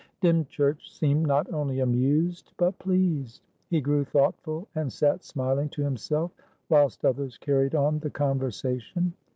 [0.19, 3.43] Dymchurch seemed not only amused, but pleased.
[3.69, 6.31] He grew thoughtful, and sat smiling to himself
[6.69, 9.13] whilst others carried on the conversation.